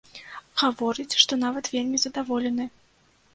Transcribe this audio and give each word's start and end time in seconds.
Гаворыць, 0.61 1.19
што 1.23 1.37
нават 1.43 1.69
вельмі 1.75 2.01
задаволены. 2.05 2.69